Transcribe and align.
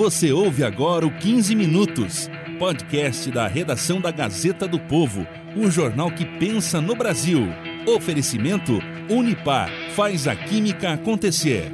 Você 0.00 0.32
ouve 0.32 0.64
agora 0.64 1.06
o 1.06 1.10
15 1.10 1.54
Minutos, 1.54 2.30
podcast 2.58 3.30
da 3.30 3.46
redação 3.46 4.00
da 4.00 4.10
Gazeta 4.10 4.66
do 4.66 4.80
Povo, 4.80 5.26
o 5.54 5.70
jornal 5.70 6.10
que 6.10 6.24
pensa 6.24 6.80
no 6.80 6.96
Brasil. 6.96 7.42
Oferecimento 7.86 8.78
Unipar 9.10 9.70
faz 9.94 10.26
a 10.26 10.34
química 10.34 10.94
acontecer. 10.94 11.70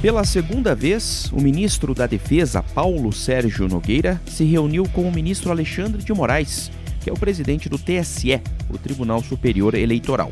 Pela 0.00 0.22
segunda 0.22 0.72
vez, 0.72 1.32
o 1.32 1.40
ministro 1.40 1.96
da 1.96 2.06
Defesa, 2.06 2.62
Paulo 2.62 3.12
Sérgio 3.12 3.66
Nogueira, 3.66 4.22
se 4.24 4.44
reuniu 4.44 4.88
com 4.90 5.02
o 5.02 5.12
ministro 5.12 5.50
Alexandre 5.50 6.00
de 6.00 6.12
Moraes, 6.12 6.70
que 7.00 7.10
é 7.10 7.12
o 7.12 7.18
presidente 7.18 7.68
do 7.68 7.76
TSE, 7.76 8.40
o 8.70 8.78
Tribunal 8.78 9.20
Superior 9.20 9.74
Eleitoral. 9.74 10.30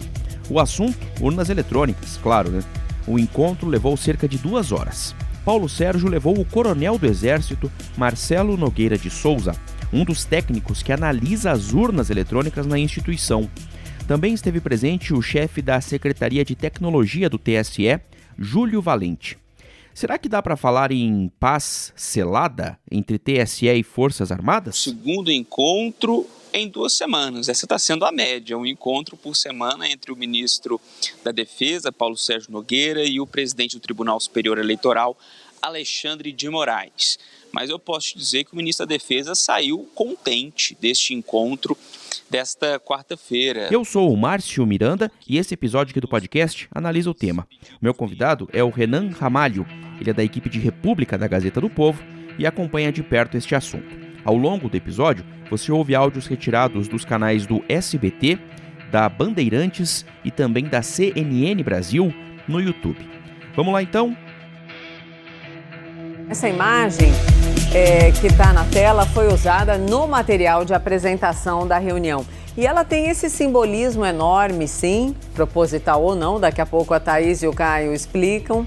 O 0.53 0.61
assunto, 0.61 0.99
urnas 1.19 1.49
eletrônicas, 1.49 2.19
claro, 2.19 2.51
né? 2.51 2.63
O 3.07 3.19
encontro 3.19 3.67
levou 3.67 3.97
cerca 3.97 4.29
de 4.29 4.37
duas 4.37 4.71
horas. 4.71 5.15
Paulo 5.47 5.67
Sérgio 5.67 6.11
levou 6.11 6.39
o 6.39 6.45
coronel 6.45 6.99
do 6.99 7.07
Exército, 7.07 7.73
Marcelo 7.97 8.55
Nogueira 8.55 8.99
de 8.99 9.09
Souza, 9.09 9.57
um 9.91 10.05
dos 10.05 10.27
técnicos 10.27 10.83
que 10.83 10.93
analisa 10.93 11.53
as 11.53 11.73
urnas 11.73 12.11
eletrônicas 12.11 12.67
na 12.67 12.79
instituição. 12.79 13.49
Também 14.07 14.35
esteve 14.35 14.61
presente 14.61 15.15
o 15.15 15.23
chefe 15.23 15.63
da 15.63 15.81
Secretaria 15.81 16.45
de 16.45 16.55
Tecnologia 16.55 17.31
do 17.31 17.39
TSE, 17.39 17.99
Júlio 18.39 18.83
Valente. 18.83 19.39
Será 19.95 20.19
que 20.19 20.29
dá 20.29 20.43
para 20.43 20.55
falar 20.55 20.93
em 20.93 21.33
paz 21.41 21.95
selada 21.97 22.79
entre 22.91 23.19
TSE 23.19 23.69
e 23.69 23.83
Forças 23.83 24.31
Armadas? 24.31 24.77
Segundo 24.77 25.33
encontro 25.33 26.27
em 26.53 26.69
duas 26.69 26.93
semanas. 26.93 27.49
Essa 27.49 27.65
está 27.65 27.79
sendo 27.79 28.05
a 28.05 28.13
média, 28.13 28.57
um 28.57 28.67
encontro 28.67 29.17
por 29.17 29.35
semana 29.35 29.89
entre 29.89 30.13
o 30.13 30.17
ministro 30.17 30.81
da 31.25 31.33
Defesa, 31.33 31.91
Paulo 31.91 32.17
Sérgio 32.17 32.53
Nogueira, 32.53 33.05
e 33.05 33.21
o 33.21 33.27
presidente 33.27 33.77
do 33.77 33.81
Tribunal 33.81 34.21
Superior 34.21 34.59
Eleitoral, 34.59 35.17
Alexandre 35.61 36.33
de 36.33 36.49
Moraes. 36.49 37.19
Mas 37.53 37.71
eu 37.71 37.79
posso 37.79 38.09
te 38.09 38.19
dizer 38.19 38.45
que 38.45 38.53
o 38.53 38.57
ministro 38.57 38.87
da 38.87 38.95
Defesa 38.95 39.35
saiu 39.35 39.89
contente 39.95 40.77
deste 40.81 41.15
encontro 41.15 41.77
desta 42.29 42.81
quarta-feira. 42.81 43.69
Eu 43.71 43.85
sou 43.85 44.11
o 44.11 44.17
Márcio 44.17 44.67
Miranda 44.67 45.13
e 45.29 45.37
esse 45.37 45.53
episódio 45.53 45.93
aqui 45.93 46.01
do 46.01 46.09
podcast 46.09 46.67
analisa 46.75 47.11
o 47.11 47.15
tema. 47.15 47.47
Meu 47.81 47.93
convidado 47.93 48.49
é 48.53 48.65
o 48.65 48.71
Renan 48.71 49.11
Ramalho. 49.11 49.67
Ele 50.01 50.11
é 50.11 50.15
da 50.15 50.25
equipe 50.25 50.49
de 50.49 50.59
República 50.59 51.19
da 51.19 51.29
Gazeta 51.29 51.61
do 51.61 51.69
Povo 51.69 52.03
e 52.39 52.47
acompanha 52.47 52.91
de 52.91 53.03
perto 53.03 53.37
este 53.37 53.55
assunto. 53.55 54.01
Ao 54.25 54.35
longo 54.35 54.69
do 54.71 54.77
episódio, 54.77 55.25
você 55.53 55.71
ouve 55.71 55.95
áudios 55.95 56.27
retirados 56.27 56.89
dos 56.89 57.05
canais 57.05 57.45
do 57.45 57.63
SBT, 57.69 58.39
da 58.91 59.07
Bandeirantes 59.07 60.03
e 60.25 60.31
também 60.31 60.65
da 60.65 60.81
CNN 60.81 61.63
Brasil 61.63 62.11
no 62.49 62.59
YouTube. 62.59 62.99
Vamos 63.55 63.75
lá 63.75 63.83
então? 63.83 64.17
Essa 66.31 66.49
imagem 66.49 67.13
é, 67.75 68.11
que 68.13 68.29
está 68.29 68.51
na 68.55 68.65
tela 68.65 69.05
foi 69.05 69.27
usada 69.31 69.77
no 69.77 70.09
material 70.09 70.65
de 70.65 70.73
apresentação 70.73 71.69
da 71.69 71.77
reunião. 71.77 72.25
E 72.57 72.67
ela 72.67 72.83
tem 72.83 73.11
esse 73.11 73.29
simbolismo 73.29 74.07
enorme, 74.07 74.67
sim, 74.67 75.15
proposital 75.35 76.03
ou 76.03 76.15
não, 76.15 76.41
daqui 76.41 76.63
a 76.63 76.67
pouco 76.67 76.95
a 76.95 77.01
Thaís 77.01 77.43
e 77.43 77.47
o 77.47 77.53
Caio 77.53 77.93
explicam 77.93 78.67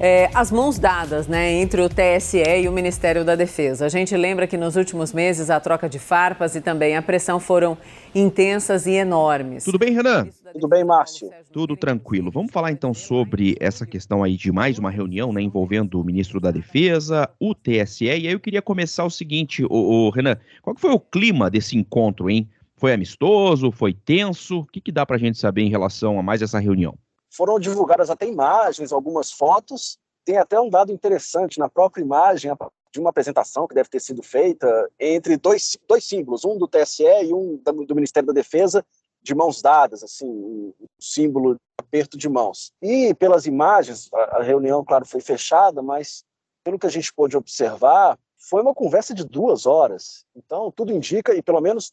é, 0.00 0.30
as 0.32 0.50
mãos 0.50 0.78
dadas 0.78 1.28
né, 1.28 1.52
entre 1.52 1.82
o 1.82 1.88
TSE 1.88 2.38
e 2.38 2.66
o 2.66 2.72
Ministério 2.72 3.22
da 3.22 3.36
Defesa. 3.36 3.84
A 3.84 3.88
gente 3.90 4.16
lembra 4.16 4.46
que 4.46 4.56
nos 4.56 4.74
últimos 4.74 5.12
meses 5.12 5.50
a 5.50 5.60
troca 5.60 5.90
de 5.90 5.98
farpas 5.98 6.56
e 6.56 6.60
também 6.62 6.96
a 6.96 7.02
pressão 7.02 7.38
foram 7.38 7.76
intensas 8.14 8.86
e 8.86 8.92
enormes. 8.92 9.64
Tudo 9.64 9.78
bem, 9.78 9.92
Renan? 9.92 10.26
Tudo 10.54 10.68
bem, 10.68 10.82
Márcio? 10.82 11.28
Tudo 11.52 11.76
tranquilo. 11.76 12.30
Vamos 12.30 12.50
falar 12.50 12.72
então 12.72 12.94
sobre 12.94 13.56
essa 13.60 13.84
questão 13.84 14.24
aí 14.24 14.38
de 14.38 14.50
mais 14.50 14.78
uma 14.78 14.90
reunião 14.90 15.34
né, 15.34 15.42
envolvendo 15.42 16.00
o 16.00 16.04
ministro 16.04 16.40
da 16.40 16.50
Defesa, 16.50 17.28
o 17.38 17.54
TSE. 17.54 18.06
E 18.06 18.10
aí 18.10 18.26
eu 18.26 18.40
queria 18.40 18.62
começar 18.62 19.04
o 19.04 19.10
seguinte, 19.10 19.62
o, 19.64 20.06
o 20.06 20.10
Renan, 20.10 20.38
qual 20.62 20.74
foi 20.78 20.92
o 20.92 20.98
clima 20.98 21.50
desse 21.50 21.76
encontro, 21.76 22.30
hein? 22.30 22.48
Foi 22.74 22.94
amistoso? 22.94 23.70
Foi 23.70 23.92
tenso? 23.92 24.60
O 24.60 24.66
que, 24.66 24.80
que 24.80 24.90
dá 24.90 25.04
para 25.04 25.16
a 25.16 25.18
gente 25.18 25.36
saber 25.36 25.60
em 25.60 25.68
relação 25.68 26.18
a 26.18 26.22
mais 26.22 26.40
essa 26.40 26.58
reunião? 26.58 26.96
Foram 27.30 27.58
divulgadas 27.58 28.10
até 28.10 28.26
imagens, 28.26 28.92
algumas 28.92 29.30
fotos. 29.30 29.98
Tem 30.24 30.36
até 30.36 30.60
um 30.60 30.68
dado 30.68 30.92
interessante 30.92 31.58
na 31.58 31.68
própria 31.68 32.02
imagem 32.02 32.52
de 32.92 33.00
uma 33.00 33.10
apresentação 33.10 33.68
que 33.68 33.74
deve 33.74 33.88
ter 33.88 34.00
sido 34.00 34.22
feita 34.22 34.90
entre 34.98 35.36
dois, 35.36 35.78
dois 35.88 36.04
símbolos, 36.04 36.44
um 36.44 36.58
do 36.58 36.66
TSE 36.66 37.04
e 37.04 37.32
um 37.32 37.56
do 37.86 37.94
Ministério 37.94 38.26
da 38.26 38.32
Defesa, 38.32 38.84
de 39.22 39.34
mãos 39.34 39.62
dadas, 39.62 40.02
assim, 40.02 40.26
um 40.26 40.72
símbolo 40.98 41.54
de 41.54 41.60
aperto 41.78 42.18
de 42.18 42.28
mãos. 42.28 42.72
E 42.82 43.14
pelas 43.14 43.46
imagens, 43.46 44.08
a 44.12 44.42
reunião, 44.42 44.84
claro, 44.84 45.06
foi 45.06 45.20
fechada, 45.20 45.82
mas 45.82 46.24
pelo 46.64 46.78
que 46.78 46.86
a 46.86 46.90
gente 46.90 47.12
pôde 47.12 47.36
observar, 47.36 48.18
foi 48.36 48.62
uma 48.62 48.74
conversa 48.74 49.14
de 49.14 49.24
duas 49.24 49.66
horas. 49.66 50.24
Então, 50.34 50.72
tudo 50.72 50.92
indica, 50.92 51.34
e 51.34 51.42
pelo 51.42 51.60
menos 51.60 51.92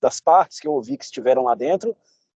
das 0.00 0.20
partes 0.20 0.60
que 0.60 0.66
eu 0.66 0.72
ouvi 0.72 0.98
que 0.98 1.04
estiveram 1.04 1.44
lá 1.44 1.54
dentro, 1.54 1.96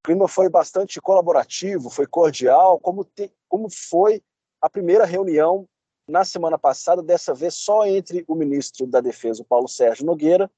clima 0.08 0.26
foi 0.26 0.48
bastante 0.48 1.02
colaborativo, 1.02 1.90
foi 1.90 2.06
cordial, 2.06 2.80
como, 2.80 3.04
te, 3.04 3.30
como 3.46 3.68
foi 3.68 4.22
a 4.58 4.70
primeira 4.70 5.04
reunião 5.04 5.68
na 6.08 6.24
semana 6.24 6.58
passada, 6.58 7.02
dessa 7.02 7.34
vez 7.34 7.52
só 7.52 7.86
entre 7.86 8.24
o 8.26 8.34
ministro 8.34 8.86
da 8.86 9.02
Defesa, 9.02 9.44
Paulo 9.46 9.68
Sérgio 9.68 10.06
Nogueira, 10.06 10.50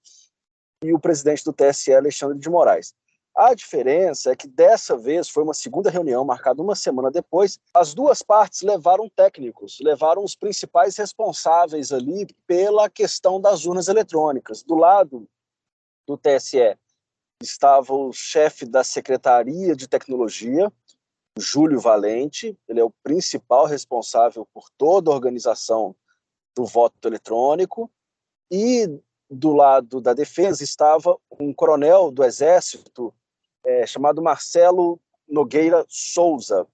e 0.85 0.95
o 0.95 1.01
presidente 1.01 1.45
do 1.45 1.53
TSE, 1.53 1.93
Alexandre 1.93 2.39
de 2.39 2.49
Moraes. 2.49 2.95
A 3.35 3.53
diferença 3.53 4.31
é 4.31 4.37
que 4.37 4.47
dessa 4.47 4.97
vez 4.97 5.29
foi 5.29 5.43
uma 5.43 5.53
segunda 5.53 5.91
reunião 5.91 6.25
marcada 6.25 6.63
uma 6.63 6.77
semana 6.77 7.11
depois. 7.11 7.59
As 7.75 7.93
duas 7.93 8.23
partes 8.23 8.63
levaram 8.63 9.09
técnicos, 9.09 9.79
levaram 9.81 10.23
os 10.23 10.37
principais 10.37 10.97
responsáveis 10.97 11.91
ali 11.91 12.29
pela 12.47 12.89
questão 12.89 13.41
das 13.41 13.67
urnas 13.67 13.89
eletrônicas. 13.89 14.63
Do 14.63 14.77
lado 14.77 15.29
do 16.07 16.17
TSE 16.17 16.79
estava 17.41 17.95
o 17.95 18.13
chefe 18.13 18.67
da 18.67 18.85
Secretaria 18.85 19.75
de 19.75 19.89
Tecnologia, 19.89 20.71
Júlio 21.39 21.81
Valente, 21.81 22.57
ele 22.69 22.81
é 22.81 22.85
o 22.85 22.93
principal 23.03 23.65
responsável 23.65 24.47
por 24.53 24.69
toda 24.77 25.11
a 25.11 25.15
organização 25.15 25.97
do 26.55 26.67
voto 26.67 27.09
eletrônico, 27.09 27.91
e 28.51 28.87
do 29.31 29.53
lado 29.53 30.01
da 30.01 30.13
defesa 30.13 30.63
estava 30.63 31.17
um 31.39 31.53
coronel 31.53 32.11
do 32.11 32.25
Exército 32.25 33.15
é, 33.65 33.87
chamado 33.87 34.21
Marcelo 34.21 35.01
Nogueira 35.29 35.87
Souza. 35.89 36.67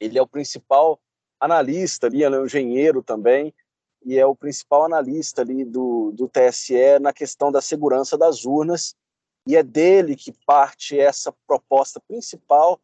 Ele 0.00 0.18
é 0.18 0.22
o 0.22 0.26
principal 0.26 0.98
analista 1.38 2.06
ali, 2.06 2.24
ele 2.24 2.34
é 2.34 2.40
um 2.40 2.46
engenheiro 2.46 3.02
também, 3.02 3.54
e 4.02 4.18
é 4.18 4.24
o 4.24 4.34
principal 4.34 4.84
analista 4.84 5.42
ali 5.42 5.64
do, 5.64 6.12
do 6.12 6.28
TSE 6.28 6.98
na 7.00 7.12
questão 7.12 7.52
da 7.52 7.60
segurança 7.60 8.16
das 8.16 8.44
urnas 8.44 8.96
e 9.46 9.56
é 9.56 9.62
dele 9.62 10.16
que 10.16 10.32
parte 10.44 10.98
essa 10.98 11.32
proposta 11.46 12.00
principal 12.00 12.80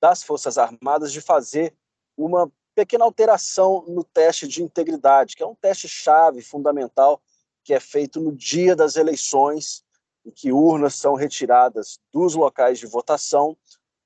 das 0.00 0.22
Forças 0.22 0.56
Armadas 0.56 1.10
de 1.10 1.20
fazer 1.20 1.74
uma 2.16 2.50
pequena 2.74 3.04
alteração 3.04 3.84
no 3.88 4.04
teste 4.04 4.46
de 4.46 4.62
integridade, 4.62 5.34
que 5.34 5.42
é 5.42 5.46
um 5.46 5.54
teste 5.54 5.88
chave 5.88 6.42
fundamental 6.42 7.20
que 7.64 7.74
é 7.74 7.80
feito 7.80 8.20
no 8.20 8.30
dia 8.30 8.76
das 8.76 8.94
eleições 8.94 9.84
e 10.24 10.30
que 10.30 10.52
urnas 10.52 10.94
são 10.94 11.14
retiradas 11.14 11.98
dos 12.12 12.34
locais 12.34 12.78
de 12.78 12.86
votação 12.86 13.56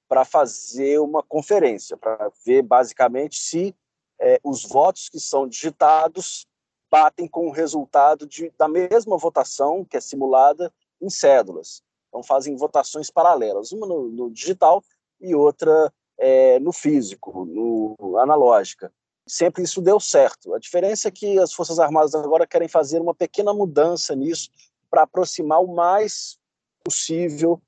para 0.09 0.25
fazer 0.25 0.99
uma 0.99 1.23
conferência, 1.23 1.97
para 1.97 2.31
ver 2.45 2.63
basicamente 2.63 3.39
se 3.39 3.75
é, 4.19 4.41
os 4.43 4.65
votos 4.65 5.09
que 5.09 5.21
são 5.21 5.47
digitados 5.47 6.47
batem 6.91 7.29
com 7.29 7.49
o 7.49 7.53
resultado 7.53 8.27
de, 8.27 8.51
da 8.57 8.69
mesma 8.69 9.17
votação 9.17 9.85
que 9.85 9.97
é 9.97 10.01
simulada 10.01 10.73
em 11.01 11.09
cédulas. 11.09 11.83
Então 12.11 12.23
fazem 12.23 12.57
votações 12.57 13.09
paralelas, 13.09 13.73
uma 13.73 13.87
no, 13.87 14.11
no 14.11 14.31
digital 14.31 14.83
e 15.21 15.35
outra 15.35 15.93
é, 16.19 16.59
no 16.59 16.73
físico, 16.73 17.47
no 17.47 18.19
analógica. 18.19 18.93
sempre 19.27 19.63
isso 19.63 19.81
deu 19.81 19.99
certo. 19.99 20.53
A 20.55 20.59
diferença 20.59 21.09
é 21.09 21.11
que 21.11 21.39
as 21.39 21.53
Forças 21.53 21.79
Armadas 21.79 22.15
agora 22.15 22.47
querem 22.47 22.69
fazer 22.69 23.01
uma 23.01 23.15
pequena 23.15 23.55
mudança 23.55 24.15
nisso 24.15 24.51
para 24.91 25.03
aproximar 25.03 25.63
o 25.63 25.73
mais 25.75 26.37
possível 26.85 27.61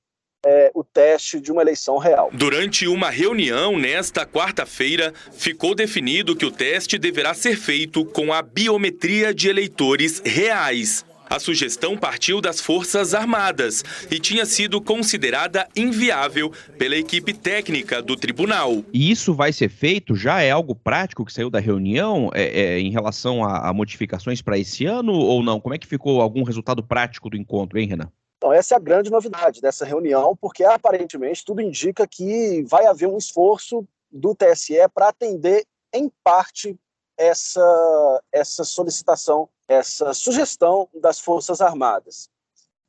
é, 0.45 0.71
o 0.75 0.83
teste 0.83 1.41
de 1.41 1.53
uma 1.53 1.63
eleição 1.63 1.99
real. 1.99 2.31
Durante 2.33 2.89
uma 2.89 3.11
reunião 3.11 3.79
nesta 3.79 4.27
quarta-feira, 4.27 5.15
ficou 5.33 5.75
definido 5.75 6.35
que 6.35 6.45
o 6.45 6.51
teste 6.51 6.99
deverá 6.99 7.33
ser 7.33 7.57
feito 7.57 8.05
com 8.05 8.33
a 8.33 8.43
biometria 8.43 9.33
de 9.33 9.49
eleitores 9.49 10.21
reais. 10.25 11.05
A 11.33 11.41
sugestão 11.41 11.97
partiu 11.97 12.43
das 12.43 12.61
Forças 12.61 13.15
Armadas 13.15 13.83
e 14.11 14.21
tinha 14.21 14.45
sido 14.45 14.83
considerada 14.83 15.67
inviável 15.75 16.53
pela 16.77 16.95
equipe 16.95 17.33
técnica 17.33 18.03
do 18.03 18.15
tribunal. 18.17 18.85
E 18.93 19.11
isso 19.11 19.33
vai 19.33 19.51
ser 19.51 19.71
feito? 19.71 20.15
Já 20.15 20.43
é 20.43 20.51
algo 20.51 20.75
prático 20.75 21.25
que 21.25 21.33
saiu 21.33 21.49
da 21.49 21.59
reunião 21.59 22.31
é, 22.35 22.43
é, 22.43 22.79
em 22.81 22.91
relação 22.91 23.43
a, 23.43 23.71
a 23.71 23.73
modificações 23.73 24.43
para 24.43 24.59
esse 24.59 24.85
ano 24.85 25.15
ou 25.15 25.43
não? 25.43 25.59
Como 25.59 25.75
é 25.75 25.79
que 25.79 25.87
ficou 25.87 26.21
algum 26.21 26.43
resultado 26.43 26.83
prático 26.83 27.31
do 27.31 27.37
encontro, 27.39 27.79
hein, 27.79 27.89
Renan? 27.89 28.13
Então, 28.37 28.53
essa 28.53 28.75
é 28.75 28.77
a 28.77 28.81
grande 28.81 29.11
novidade 29.11 29.63
dessa 29.63 29.87
reunião, 29.87 30.37
porque 30.39 30.63
aparentemente 30.63 31.47
tudo 31.47 31.63
indica 31.63 32.07
que 32.07 32.63
vai 32.69 32.85
haver 32.85 33.09
um 33.09 33.17
esforço 33.17 33.89
do 34.13 34.35
TSE 34.35 34.75
para 34.95 35.09
atender, 35.09 35.65
em 35.95 36.13
parte, 36.23 36.77
essa, 37.17 38.23
essa 38.33 38.65
solicitação, 38.65 39.49
essa 39.69 40.13
sugestão 40.15 40.89
das 40.95 41.21
Forças 41.21 41.61
Armadas. 41.61 42.31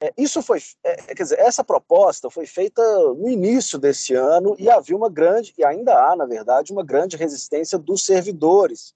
É, 0.01 0.11
isso 0.17 0.41
foi, 0.41 0.61
é, 0.83 0.95
quer 1.15 1.23
dizer, 1.23 1.39
essa 1.39 1.63
proposta 1.63 2.29
foi 2.29 2.45
feita 2.45 2.81
no 3.13 3.29
início 3.29 3.79
desse 3.79 4.13
ano 4.13 4.55
e 4.59 4.69
havia 4.69 4.97
uma 4.97 5.09
grande, 5.09 5.53
e 5.57 5.63
ainda 5.63 5.97
há, 5.97 6.15
na 6.15 6.25
verdade, 6.25 6.73
uma 6.73 6.83
grande 6.83 7.15
resistência 7.15 7.77
dos 7.77 8.05
servidores 8.05 8.93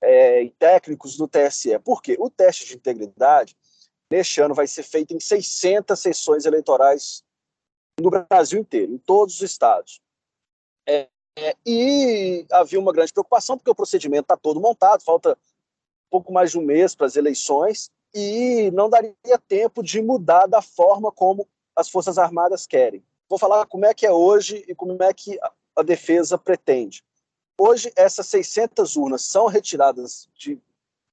é, 0.00 0.42
e 0.42 0.50
técnicos 0.50 1.16
do 1.16 1.26
TSE. 1.26 1.78
Por 1.80 2.00
quê? 2.00 2.16
O 2.20 2.30
teste 2.30 2.66
de 2.66 2.76
integridade 2.76 3.56
neste 4.10 4.40
ano 4.40 4.54
vai 4.54 4.66
ser 4.66 4.84
feito 4.84 5.12
em 5.12 5.18
600 5.18 5.98
sessões 5.98 6.44
eleitorais 6.44 7.24
no 8.00 8.10
Brasil 8.10 8.60
inteiro, 8.60 8.92
em 8.92 8.98
todos 8.98 9.36
os 9.36 9.42
estados. 9.42 10.00
É, 10.86 11.08
é, 11.36 11.56
e 11.66 12.46
havia 12.50 12.78
uma 12.78 12.92
grande 12.92 13.12
preocupação, 13.12 13.56
porque 13.56 13.70
o 13.70 13.74
procedimento 13.74 14.22
está 14.22 14.36
todo 14.36 14.60
montado, 14.60 15.02
falta 15.02 15.36
pouco 16.10 16.32
mais 16.32 16.52
de 16.52 16.58
um 16.58 16.62
mês 16.62 16.94
para 16.94 17.06
as 17.06 17.16
eleições, 17.16 17.90
e 18.14 18.70
não 18.72 18.88
daria 18.88 19.14
tempo 19.48 19.82
de 19.82 20.00
mudar 20.00 20.46
da 20.46 20.62
forma 20.62 21.10
como 21.10 21.48
as 21.74 21.88
Forças 21.88 22.18
Armadas 22.18 22.66
querem. 22.66 23.04
Vou 23.28 23.38
falar 23.38 23.66
como 23.66 23.84
é 23.84 23.92
que 23.92 24.06
é 24.06 24.12
hoje 24.12 24.64
e 24.68 24.74
como 24.74 25.02
é 25.02 25.12
que 25.12 25.38
a 25.76 25.82
defesa 25.82 26.38
pretende. 26.38 27.02
Hoje, 27.58 27.92
essas 27.96 28.28
600 28.28 28.96
urnas 28.96 29.22
são 29.22 29.46
retiradas 29.46 30.28
de 30.36 30.60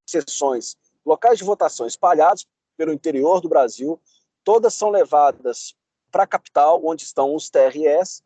sessões, 0.06 0.76
locais 1.04 1.38
de 1.38 1.44
votação 1.44 1.86
espalhados 1.86 2.46
pelo 2.76 2.92
interior 2.92 3.40
do 3.40 3.48
Brasil, 3.48 4.00
todas 4.44 4.74
são 4.74 4.90
levadas 4.90 5.74
para 6.10 6.24
a 6.24 6.26
capital, 6.26 6.80
onde 6.84 7.04
estão 7.04 7.34
os 7.34 7.50
TRS, 7.50 8.22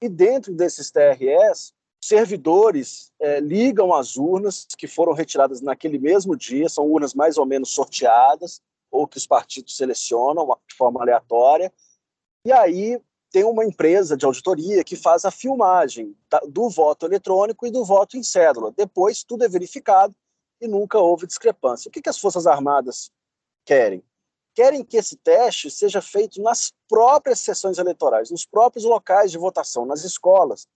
e 0.00 0.08
dentro 0.08 0.54
desses 0.54 0.90
TRS, 0.90 1.72
servidores 2.00 3.12
é, 3.18 3.40
ligam 3.40 3.92
as 3.92 4.16
urnas 4.16 4.66
que 4.76 4.86
foram 4.86 5.12
retiradas 5.12 5.60
naquele 5.60 5.98
mesmo 5.98 6.36
dia, 6.36 6.68
são 6.68 6.86
urnas 6.86 7.14
mais 7.14 7.38
ou 7.38 7.46
menos 7.46 7.70
sorteadas, 7.70 8.60
ou 8.90 9.06
que 9.06 9.16
os 9.16 9.26
partidos 9.26 9.76
selecionam 9.76 10.46
de 10.68 10.74
forma 10.74 11.00
aleatória, 11.00 11.72
e 12.44 12.52
aí 12.52 13.00
tem 13.30 13.44
uma 13.44 13.64
empresa 13.64 14.16
de 14.16 14.24
auditoria 14.24 14.84
que 14.84 14.96
faz 14.96 15.24
a 15.24 15.30
filmagem 15.30 16.16
do 16.48 16.70
voto 16.70 17.04
eletrônico 17.04 17.66
e 17.66 17.70
do 17.70 17.84
voto 17.84 18.16
em 18.16 18.22
cédula. 18.22 18.72
Depois, 18.76 19.24
tudo 19.24 19.44
é 19.44 19.48
verificado 19.48 20.14
e 20.60 20.68
nunca 20.68 20.98
houve 20.98 21.26
discrepância. 21.26 21.88
O 21.88 21.92
que, 21.92 22.00
que 22.00 22.08
as 22.08 22.18
Forças 22.18 22.46
Armadas 22.46 23.10
querem? 23.64 24.02
Querem 24.56 24.82
que 24.82 24.96
esse 24.96 25.16
teste 25.16 25.70
seja 25.70 26.00
feito 26.00 26.40
nas 26.40 26.72
próprias 26.88 27.40
sessões 27.40 27.76
eleitorais, 27.76 28.30
nos 28.30 28.46
próprios 28.46 28.84
locais 28.86 29.30
de 29.30 29.36
votação, 29.36 29.84
nas 29.84 30.02
escolas, 30.02 30.66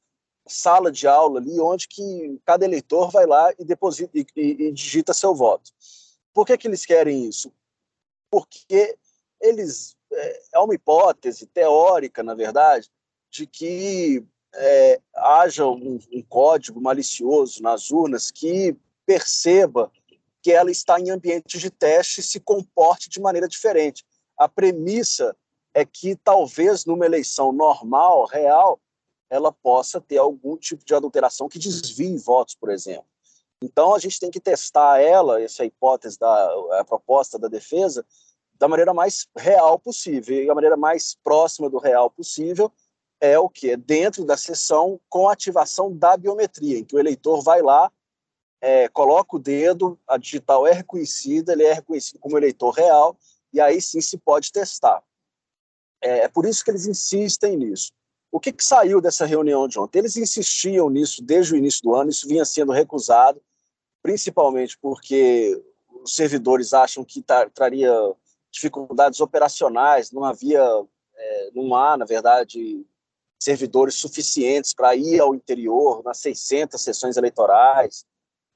sala 0.47 0.93
de 0.93 1.09
aula 1.09 1.41
ali, 1.41 1.59
onde 1.59 1.89
que 1.89 2.39
cada 2.45 2.67
eleitor 2.67 3.11
vai 3.11 3.25
lá 3.25 3.51
e 3.59 3.65
deposita 3.65 4.19
e, 4.19 4.27
e, 4.37 4.67
e 4.67 4.73
digita 4.73 5.15
seu 5.15 5.35
voto. 5.35 5.73
Por 6.35 6.47
que, 6.47 6.59
que 6.59 6.69
eles 6.69 6.85
querem 6.85 7.25
isso? 7.27 7.51
Porque 8.31 8.99
eles 9.41 9.97
é, 10.13 10.43
é 10.55 10.59
uma 10.59 10.75
hipótese 10.75 11.47
teórica, 11.47 12.23
na 12.23 12.35
verdade, 12.35 12.91
de 13.31 13.47
que 13.47 14.23
é, 14.55 15.01
haja 15.15 15.67
um, 15.67 15.99
um 16.13 16.23
código 16.23 16.81
malicioso 16.83 17.63
nas 17.63 17.91
urnas 17.91 18.31
que 18.31 18.77
perceba 19.07 19.91
que 20.43 20.53
ela 20.53 20.71
está 20.71 20.99
em 20.99 21.11
ambiente 21.11 21.59
de 21.59 21.71
teste 21.71 22.23
se 22.23 22.41
comporte 22.41 23.09
de 23.09 23.21
maneira 23.21 23.49
diferente. 23.49 24.05
A 24.39 24.49
premissa 24.49 25.37
é 25.75 25.85
que 25.85 26.17
talvez 26.17 26.85
numa 26.85 27.07
eleição 27.07 27.53
normal, 27.53 28.27
real, 28.27 28.81
ela 29.29 29.53
possa 29.53 30.01
ter 30.01 30.19
algum 30.19 30.57
tipo 30.57 30.85
de 30.85 30.95
adulteração 30.95 31.49
que 31.49 31.59
desvie 31.59 32.17
votos, 32.19 32.55
por 32.55 32.71
exemplo. 32.71 33.07
Então 33.63 33.95
a 33.95 33.99
gente 33.99 34.19
tem 34.19 34.31
que 34.31 34.41
testar 34.41 35.01
ela, 35.01 35.41
essa 35.41 35.65
hipótese 35.65 36.19
da 36.19 36.85
proposta 36.87 37.39
da 37.39 37.47
defesa, 37.47 38.05
da 38.55 38.67
maneira 38.67 38.93
mais 38.93 39.29
real 39.37 39.79
possível. 39.79 40.43
E 40.43 40.51
a 40.51 40.55
maneira 40.55 40.77
mais 40.77 41.17
próxima 41.23 41.69
do 41.69 41.79
real 41.79 42.11
possível 42.11 42.73
é 43.21 43.39
o 43.39 43.49
que? 43.49 43.77
Dentro 43.77 44.25
da 44.25 44.37
sessão 44.37 44.99
com 45.09 45.29
ativação 45.29 45.95
da 45.95 46.17
biometria, 46.17 46.79
em 46.79 46.85
que 46.85 46.97
o 46.97 46.99
eleitor 46.99 47.43
vai 47.43 47.61
lá 47.61 47.93
é, 48.61 48.89
coloca 48.89 49.37
o 49.37 49.39
dedo, 49.39 49.99
a 50.07 50.19
digital 50.19 50.67
é 50.67 50.73
reconhecida, 50.73 51.53
ele 51.53 51.65
é 51.65 51.73
reconhecido 51.73 52.19
como 52.19 52.37
eleitor 52.37 52.71
real, 52.71 53.17
e 53.53 53.61
aí 53.61 53.81
sim 53.81 54.01
se 54.01 54.19
pode 54.19 54.53
testar. 54.53 55.03
É, 56.03 56.21
é 56.21 56.29
por 56.29 56.45
isso 56.45 56.63
que 56.65 56.71
eles 56.71 56.87
insistem 56.87 57.57
nisso. 57.57 57.93
O 58.31 58.39
que, 58.39 58.53
que, 58.53 58.65
saiu 58.65 59.01
dessa 59.01 59.27
reunião 59.27 59.67
de 59.67 59.79
ontem? 59.79 59.99
Eles 59.99 60.17
insistiam 60.17 60.89
nisso 60.89 61.23
desde 61.23 61.55
o 61.55 61.57
início 61.57 61.83
do 61.83 61.95
ano, 61.95 62.11
isso 62.11 62.29
vinha 62.29 62.45
sendo 62.45 62.71
recusado, 62.71 63.43
principalmente 64.03 64.79
porque 64.79 65.61
os 66.03 66.15
servidores 66.15 66.73
acham 66.73 67.05
que 67.05 67.25
traria 67.55 67.93
dificuldades 68.51 69.21
operacionais, 69.21 70.13
não 70.13 70.25
havia, 70.25 70.63
é, 71.17 71.51
não 71.55 71.75
há, 71.75 71.97
na 71.97 72.05
verdade, 72.05 72.85
servidores 73.39 73.95
suficientes 73.95 74.75
para 74.75 74.95
ir 74.95 75.19
ao 75.19 75.35
interior 75.35 76.03
nas 76.05 76.19
600 76.19 76.81
sessões 76.81 77.17
eleitorais 77.17 78.05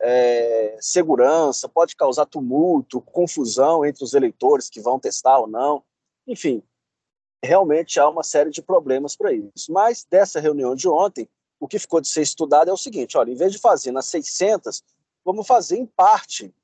é, 0.06 0.76
segurança, 0.80 1.66
pode 1.66 1.96
causar 1.96 2.26
tumulto, 2.26 3.00
confusão 3.00 3.84
entre 3.84 4.04
os 4.04 4.12
eleitores 4.12 4.68
que 4.68 4.80
vão 4.80 5.00
testar 5.00 5.38
ou 5.38 5.46
não. 5.46 5.82
Enfim, 6.26 6.62
realmente 7.42 7.98
há 7.98 8.06
uma 8.08 8.22
série 8.22 8.50
de 8.50 8.60
problemas 8.60 9.16
para 9.16 9.32
isso. 9.32 9.72
Mas 9.72 10.06
dessa 10.08 10.40
reunião 10.40 10.74
de 10.76 10.86
ontem, 10.86 11.26
o 11.58 11.66
que 11.66 11.78
ficou 11.78 12.02
de 12.02 12.08
ser 12.08 12.20
estudado 12.20 12.68
é 12.68 12.72
o 12.72 12.76
seguinte: 12.76 13.16
olha, 13.16 13.30
em 13.30 13.36
vez 13.36 13.50
de 13.50 13.58
fazer 13.58 13.92
nas 13.92 14.04
600, 14.06 14.82
vamos 15.24 15.46
fazer 15.46 15.78
em 15.78 15.86
parte, 15.86 16.54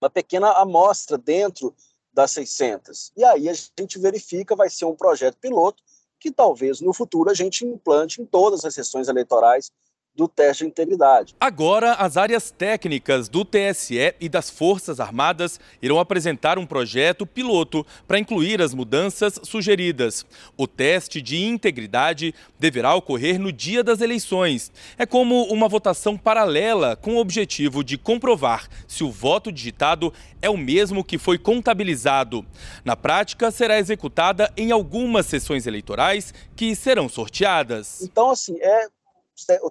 uma 0.00 0.10
pequena 0.10 0.52
amostra 0.52 1.16
dentro 1.16 1.74
das 2.12 2.32
600. 2.32 3.12
E 3.16 3.24
aí 3.24 3.48
a 3.48 3.54
gente 3.54 3.98
verifica, 3.98 4.54
vai 4.54 4.68
ser 4.68 4.84
um 4.84 4.94
projeto 4.94 5.38
piloto 5.38 5.82
que 6.20 6.30
talvez 6.30 6.80
no 6.80 6.92
futuro 6.92 7.30
a 7.30 7.34
gente 7.34 7.64
implante 7.64 8.20
em 8.20 8.26
todas 8.26 8.64
as 8.64 8.74
sessões 8.74 9.08
eleitorais 9.08 9.72
do 10.18 10.26
teste 10.26 10.64
de 10.64 10.70
integridade. 10.70 11.36
Agora, 11.38 11.92
as 11.92 12.16
áreas 12.16 12.50
técnicas 12.50 13.28
do 13.28 13.44
TSE 13.44 14.16
e 14.20 14.28
das 14.28 14.50
Forças 14.50 14.98
Armadas 14.98 15.60
irão 15.80 16.00
apresentar 16.00 16.58
um 16.58 16.66
projeto 16.66 17.24
piloto 17.24 17.86
para 18.04 18.18
incluir 18.18 18.60
as 18.60 18.74
mudanças 18.74 19.38
sugeridas. 19.44 20.26
O 20.56 20.66
teste 20.66 21.22
de 21.22 21.44
integridade 21.44 22.34
deverá 22.58 22.96
ocorrer 22.96 23.38
no 23.38 23.52
dia 23.52 23.84
das 23.84 24.00
eleições. 24.00 24.72
É 24.98 25.06
como 25.06 25.44
uma 25.44 25.68
votação 25.68 26.18
paralela 26.18 26.96
com 26.96 27.14
o 27.14 27.20
objetivo 27.20 27.84
de 27.84 27.96
comprovar 27.96 28.68
se 28.88 29.04
o 29.04 29.12
voto 29.12 29.52
digitado 29.52 30.12
é 30.42 30.50
o 30.50 30.56
mesmo 30.56 31.04
que 31.04 31.16
foi 31.16 31.38
contabilizado. 31.38 32.44
Na 32.84 32.96
prática, 32.96 33.52
será 33.52 33.78
executada 33.78 34.52
em 34.56 34.72
algumas 34.72 35.26
sessões 35.26 35.64
eleitorais 35.64 36.34
que 36.56 36.74
serão 36.74 37.08
sorteadas. 37.08 38.02
Então, 38.02 38.30
assim, 38.30 38.56
é 38.60 38.88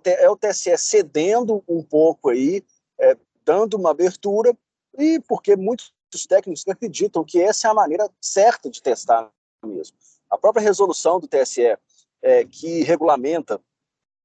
é 0.05 0.29
o 0.29 0.37
TSE 0.37 0.77
cedendo 0.77 1.63
um 1.67 1.83
pouco 1.83 2.29
aí, 2.29 2.63
é, 2.99 3.17
dando 3.43 3.75
uma 3.75 3.91
abertura, 3.91 4.55
e 4.97 5.19
porque 5.21 5.55
muitos 5.55 5.93
técnicos 6.27 6.63
acreditam 6.67 7.23
que 7.23 7.41
essa 7.41 7.67
é 7.67 7.71
a 7.71 7.73
maneira 7.73 8.09
certa 8.21 8.69
de 8.69 8.81
testar 8.81 9.31
mesmo. 9.65 9.97
A 10.29 10.37
própria 10.37 10.61
resolução 10.61 11.19
do 11.19 11.27
TSE, 11.27 11.77
é, 12.21 12.45
que 12.45 12.83
regulamenta 12.83 13.61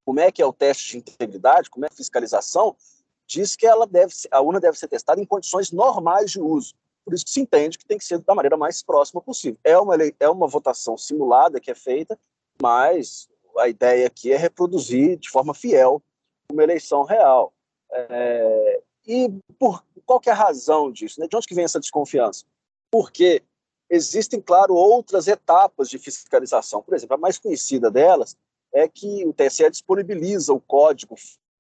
como 0.05 0.21
é 0.21 0.33
que 0.33 0.43
é 0.43 0.47
o 0.47 0.53
teste 0.53 0.93
de 0.93 0.99
integridade, 0.99 1.71
como 1.71 1.85
é 1.85 1.89
a 1.89 1.95
fiscalização, 1.95 2.77
diz 3.27 3.55
que 3.55 3.67
ela 3.67 3.87
deve, 3.87 4.13
a 4.31 4.41
urna 4.41 4.61
deve 4.61 4.79
ser 4.79 4.89
testada 4.89 5.21
em 5.21 5.27
condições 5.27 5.71
normais 5.71 6.31
de 6.31 6.41
uso. 6.41 6.75
Por 7.05 7.15
isso 7.15 7.25
se 7.27 7.41
entende 7.41 7.79
que 7.79 7.85
tem 7.85 7.99
que 7.99 8.05
ser 8.05 8.19
da 8.19 8.35
maneira 8.35 8.57
mais 8.57 8.83
próxima 8.83 9.21
possível. 9.21 9.59
É 9.65 9.77
uma, 9.79 9.95
é 10.19 10.29
uma 10.29 10.47
votação 10.47 10.97
simulada 10.97 11.61
que 11.61 11.71
é 11.71 11.75
feita, 11.75 12.19
mas 12.61 13.29
a 13.59 13.69
ideia 13.69 14.07
aqui 14.07 14.33
é 14.33 14.37
reproduzir 14.37 15.19
de 15.19 15.31
forma 15.31 15.55
fiel 15.55 16.03
uma 16.51 16.63
eleição 16.63 17.05
real. 17.05 17.53
É, 17.91 18.83
e 19.07 19.29
por 19.59 19.85
qual 20.07 20.21
que 20.21 20.29
é 20.29 20.33
a 20.33 20.37
razão 20.37 20.91
disso? 20.91 21.21
Né? 21.21 21.27
De 21.27 21.37
onde 21.37 21.47
que 21.47 21.55
vem 21.55 21.65
essa 21.65 21.81
desconfiança? 21.81 22.45
Porque 22.91 23.43
existem, 23.91 24.41
claro, 24.41 24.75
outras 24.75 25.29
etapas 25.29 25.89
de 25.89 25.99
fiscalização. 25.99 26.83
Por 26.83 26.95
exemplo, 26.95 27.15
a 27.15 27.19
mais 27.19 27.39
conhecida 27.39 27.91
delas 27.91 28.37
é 28.73 28.89
que 28.89 29.27
o 29.27 29.33
TSE 29.33 29.69
disponibiliza 29.71 30.53
o 30.53 30.61
código 30.61 31.15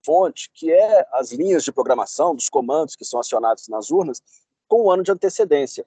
fonte, 0.04 0.50
que 0.52 0.72
é 0.72 1.06
as 1.12 1.30
linhas 1.30 1.62
de 1.62 1.72
programação 1.72 2.34
dos 2.34 2.48
comandos 2.48 2.96
que 2.96 3.04
são 3.04 3.20
acionados 3.20 3.68
nas 3.68 3.90
urnas, 3.90 4.22
com 4.66 4.86
um 4.86 4.90
ano 4.90 5.02
de 5.02 5.12
antecedência. 5.12 5.86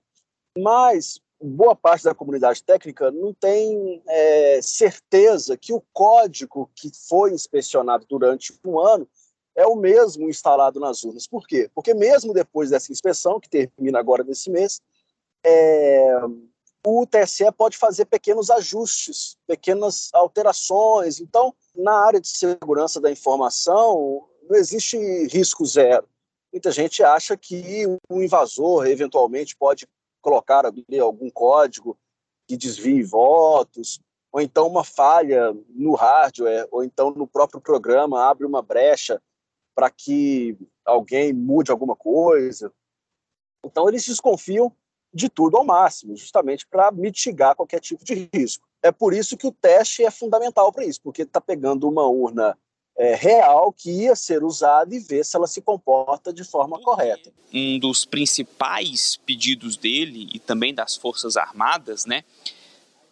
Mas 0.57 1.19
boa 1.41 1.75
parte 1.75 2.03
da 2.03 2.15
comunidade 2.15 2.63
técnica 2.63 3.11
não 3.11 3.33
tem 3.33 4.01
é, 4.07 4.59
certeza 4.61 5.57
que 5.57 5.73
o 5.73 5.83
código 5.93 6.69
que 6.75 6.89
foi 7.07 7.33
inspecionado 7.33 8.05
durante 8.07 8.53
um 8.65 8.79
ano 8.79 9.07
é 9.55 9.65
o 9.65 9.75
mesmo 9.75 10.29
instalado 10.29 10.79
nas 10.79 11.03
urnas. 11.03 11.27
Por 11.27 11.47
quê? 11.47 11.69
Porque 11.73 11.93
mesmo 11.93 12.33
depois 12.33 12.69
dessa 12.69 12.91
inspeção, 12.91 13.39
que 13.39 13.49
termina 13.49 13.99
agora 13.99 14.23
nesse 14.23 14.49
mês, 14.49 14.81
é, 15.45 16.19
o 16.85 17.05
TSE 17.07 17.51
pode 17.57 17.77
fazer 17.77 18.05
pequenos 18.05 18.49
ajustes, 18.49 19.37
pequenas 19.47 20.09
alterações. 20.13 21.19
Então, 21.19 21.53
na 21.75 22.05
área 22.05 22.19
de 22.19 22.27
segurança 22.27 22.99
da 22.99 23.11
informação, 23.11 24.27
não 24.47 24.57
existe 24.57 24.97
risco 25.27 25.65
zero. 25.65 26.07
Muita 26.51 26.71
gente 26.71 27.03
acha 27.03 27.35
que 27.35 27.85
um 28.09 28.21
invasor 28.21 28.87
eventualmente 28.87 29.55
pode 29.55 29.87
colocar 30.25 30.65
ali 30.65 31.00
algum 31.00 31.29
código 31.29 31.96
que 32.48 32.58
desvie 32.58 33.03
votos, 33.03 34.00
ou 34.32 34.41
então 34.41 34.67
uma 34.67 34.84
falha 34.84 35.55
no 35.70 35.94
hardware, 35.94 36.67
ou 36.72 36.84
então 36.84 37.12
no 37.12 37.27
próprio 37.27 37.62
programa 37.62 38.27
abre 38.27 38.44
uma 38.44 38.60
brecha 38.60 39.22
para 39.75 39.88
que 39.91 40.58
alguém 40.84 41.32
mude 41.32 41.70
alguma 41.70 41.96
coisa. 41.96 42.74
Então 43.63 43.88
eles 43.88 44.03
desconfiam 44.03 44.75
de 45.13 45.29
tudo 45.29 45.58
ao 45.58 45.63
máximo, 45.63 46.15
justamente 46.15 46.67
para 46.67 46.91
mitigar 46.91 47.55
qualquer 47.55 47.79
tipo 47.79 48.03
de 48.03 48.27
risco. 48.34 48.67
É 48.82 48.91
por 48.91 49.13
isso 49.13 49.38
que 49.38 49.46
o 49.46 49.51
teste 49.51 50.03
é 50.03 50.10
fundamental 50.10 50.72
para 50.72 50.86
isso, 50.86 51.01
porque 51.03 51.22
está 51.22 51.39
pegando 51.39 51.88
uma 51.88 52.08
urna 52.08 52.58
é, 52.97 53.15
real 53.15 53.73
que 53.73 53.91
ia 53.91 54.15
ser 54.15 54.43
usada 54.43 54.95
e 54.95 54.99
ver 54.99 55.25
se 55.25 55.35
ela 55.35 55.47
se 55.47 55.61
comporta 55.61 56.31
de 56.31 56.43
forma 56.43 56.79
correta. 56.79 57.31
Um 57.53 57.77
dos 57.77 58.05
principais 58.05 59.17
pedidos 59.25 59.75
dele 59.75 60.29
e 60.33 60.39
também 60.39 60.73
das 60.73 60.95
Forças 60.95 61.35
Armadas, 61.35 62.05
né, 62.05 62.23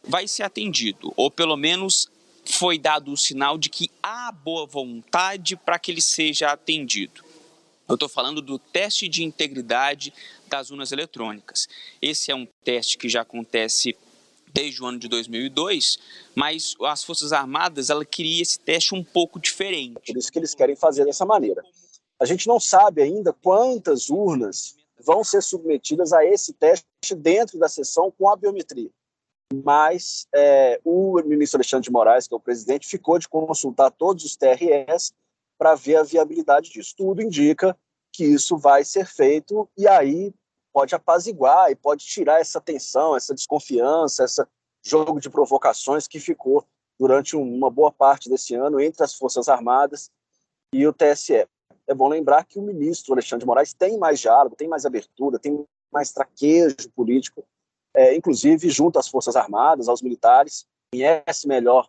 vai 0.04 0.28
ser 0.28 0.44
atendido, 0.44 1.14
ou 1.16 1.30
pelo 1.30 1.56
menos 1.56 2.10
foi 2.46 2.78
dado 2.78 3.12
o 3.12 3.18
sinal 3.18 3.58
de 3.58 3.70
que 3.70 3.90
há 4.02 4.32
boa 4.32 4.66
vontade 4.66 5.56
para 5.56 5.80
que 5.80 5.92
ele 5.92 6.02
seja 6.02 6.52
atendido. 6.52 7.24
Eu 7.88 7.96
estou 7.96 8.10
falando 8.10 8.42
do 8.42 8.58
teste 8.58 9.08
de 9.08 9.24
integridade 9.24 10.14
das 10.48 10.72
urnas 10.72 10.92
eletrônicas. 10.92 11.68
Esse 12.02 12.32
é 12.32 12.36
um 12.36 12.48
teste 12.64 12.98
que 12.98 13.10
já 13.10 13.22
acontece 13.22 13.96
desde 14.54 14.84
o 14.84 14.86
ano 14.86 15.00
de 15.00 15.08
2002, 15.08 15.98
mas 16.36 16.76
as 16.84 17.04
Forças 17.04 17.34
Armadas 17.34 17.90
ela 17.90 18.06
queria 18.06 18.42
esse 18.42 18.60
teste 18.60 18.94
um 18.94 19.04
pouco 19.04 19.40
diferente. 19.40 20.14
Por 20.14 20.18
isso 20.18 20.32
que 20.32 20.38
eles 20.38 20.54
querem 20.54 20.76
fazer 20.76 21.06
dessa 21.06 21.26
maneira. 21.26 21.64
A 22.20 22.26
gente 22.26 22.48
não 22.48 22.60
sabe 22.60 23.02
ainda 23.02 23.34
quantas 23.34 24.10
urnas 24.10 24.78
vão 25.00 25.24
ser 25.24 25.42
submetidas 25.42 26.14
a 26.14 26.24
esse 26.24 26.54
teste 26.54 26.86
dentro 27.16 27.58
da 27.58 27.68
sessão 27.68 28.12
com 28.12 28.30
a 28.30 28.36
biometria. 28.36 28.90
Mas 29.64 30.28
é, 30.34 30.80
o 30.84 31.22
ministro 31.24 31.58
Alexandre 31.58 31.86
de 31.86 31.92
Moraes, 31.92 32.28
que 32.28 32.34
é 32.34 32.38
o 32.38 32.40
presidente, 32.40 32.88
ficou 32.88 33.20
de 33.20 33.28
consultar 33.28 33.92
todos 33.92 34.24
os 34.24 34.36
TRS 34.36 35.14
para 35.58 35.76
ver 35.76 35.98
a 35.98 36.04
viabilidade 36.04 36.72
disso. 36.72 36.94
Tudo 36.98 37.22
indica 37.22 37.78
que 38.12 38.24
isso 38.24 38.58
vai 38.58 38.86
ser 38.86 39.06
feito 39.06 39.68
e 39.78 39.88
aí 39.88 40.34
pode 40.74 40.96
apaziguar 40.96 41.72
e 41.72 41.76
pode 41.76 42.04
tirar 42.06 42.42
essa 42.42 42.60
tensão, 42.60 43.16
essa 43.16 43.34
desconfiança, 43.34 44.26
esse 44.26 44.44
jogo 44.84 45.22
de 45.22 45.30
provocações 45.30 46.08
que 46.08 46.20
ficou 46.20 46.66
durante 47.00 47.36
uma 47.36 47.70
boa 47.70 47.92
parte 47.92 48.30
desse 48.30 48.56
ano 48.56 48.82
entre 48.82 49.04
as 49.04 49.14
Forças 49.14 49.48
Armadas 49.48 50.12
e 50.74 50.86
o 50.88 50.92
TSE. 50.92 51.48
É 51.86 51.94
bom 51.94 52.08
lembrar 52.08 52.46
que 52.46 52.58
o 52.58 52.62
ministro 52.62 53.14
Alexandre 53.14 53.44
de 53.44 53.48
Moraes 53.48 53.74
tem 53.74 53.98
mais 53.98 54.20
diálogo, 54.20 54.56
tem 54.56 54.68
mais 54.68 54.86
abertura, 54.86 55.38
tem 55.38 55.66
mais 55.92 56.12
traquejo 56.12 56.90
político, 56.96 57.46
é, 57.94 58.16
inclusive 58.16 58.70
junto 58.70 58.98
às 58.98 59.08
Forças 59.08 59.36
Armadas, 59.36 59.88
aos 59.88 60.02
militares, 60.02 60.66
conhece 60.92 61.48
melhor, 61.48 61.88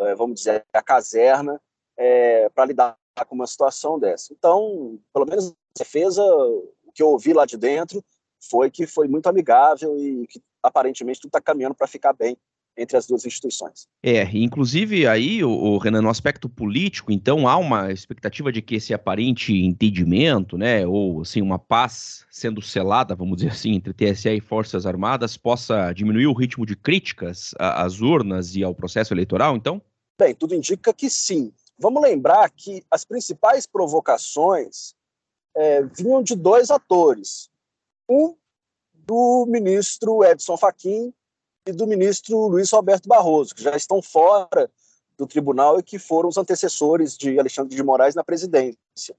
é, 0.00 0.14
vamos 0.14 0.36
dizer, 0.36 0.64
a 0.72 0.82
caserna 0.82 1.60
é, 1.96 2.48
para 2.48 2.64
lidar 2.64 2.96
com 3.28 3.34
uma 3.34 3.46
situação 3.46 3.98
dessa. 3.98 4.32
Então, 4.32 4.98
pelo 5.12 5.26
menos 5.26 5.50
a 5.50 5.78
defesa, 5.78 6.22
o 6.24 6.92
que 6.92 7.02
eu 7.02 7.08
ouvi 7.08 7.32
lá 7.32 7.44
de 7.44 7.56
dentro, 7.56 8.02
foi 8.48 8.70
que 8.70 8.86
foi 8.86 9.08
muito 9.08 9.26
amigável 9.26 9.98
e 9.98 10.26
que 10.26 10.40
aparentemente 10.62 11.20
tudo 11.20 11.28
está 11.28 11.40
caminhando 11.40 11.74
para 11.74 11.86
ficar 11.86 12.12
bem 12.12 12.36
entre 12.76 12.96
as 12.96 13.06
duas 13.06 13.24
instituições. 13.24 13.86
É, 14.02 14.22
inclusive 14.36 15.06
aí, 15.06 15.44
o, 15.44 15.50
o, 15.50 15.78
Renan, 15.78 16.02
no 16.02 16.10
aspecto 16.10 16.48
político, 16.48 17.12
então 17.12 17.46
há 17.46 17.56
uma 17.56 17.92
expectativa 17.92 18.50
de 18.50 18.60
que 18.60 18.76
esse 18.76 18.92
aparente 18.92 19.54
entendimento, 19.54 20.58
né, 20.58 20.86
ou 20.86 21.22
assim, 21.22 21.40
uma 21.40 21.58
paz 21.58 22.26
sendo 22.30 22.60
selada, 22.60 23.14
vamos 23.14 23.36
dizer 23.36 23.50
assim, 23.50 23.74
entre 23.74 23.92
TSE 23.92 24.28
e 24.28 24.40
Forças 24.40 24.86
Armadas 24.86 25.36
possa 25.36 25.92
diminuir 25.92 26.26
o 26.26 26.32
ritmo 26.32 26.66
de 26.66 26.74
críticas 26.74 27.54
às 27.58 28.00
urnas 28.00 28.56
e 28.56 28.64
ao 28.64 28.74
processo 28.74 29.14
eleitoral, 29.14 29.56
então? 29.56 29.80
Bem, 30.18 30.34
tudo 30.34 30.54
indica 30.54 30.92
que 30.92 31.08
sim. 31.08 31.52
Vamos 31.78 32.02
lembrar 32.02 32.50
que 32.50 32.84
as 32.90 33.04
principais 33.04 33.66
provocações 33.66 34.94
é, 35.56 35.82
vinham 35.82 36.22
de 36.22 36.34
dois 36.34 36.70
atores. 36.70 37.50
Um 38.08 38.36
do 38.92 39.46
ministro 39.46 40.24
Edson 40.24 40.56
Fachin 40.56 41.12
e 41.66 41.72
do 41.72 41.86
ministro 41.86 42.46
Luiz 42.48 42.70
Roberto 42.70 43.08
Barroso, 43.08 43.54
que 43.54 43.62
já 43.62 43.76
estão 43.76 44.02
fora 44.02 44.70
do 45.16 45.26
tribunal 45.26 45.78
e 45.78 45.82
que 45.82 45.98
foram 45.98 46.28
os 46.28 46.36
antecessores 46.36 47.16
de 47.16 47.38
Alexandre 47.38 47.74
de 47.74 47.82
Moraes 47.82 48.14
na 48.14 48.24
presidência. 48.24 49.16